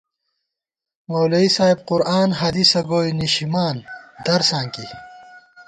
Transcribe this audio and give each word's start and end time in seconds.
مولوی 1.09 1.47
صاحب 1.57 1.79
قرآن 1.89 2.29
حدیثہ 2.39 2.81
گوئی 2.89 3.11
نِشِمان 3.21 3.75
درساں 4.25 4.65
کی 4.73 4.85